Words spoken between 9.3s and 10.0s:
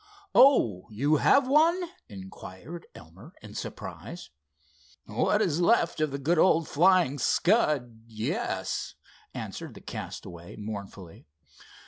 answered the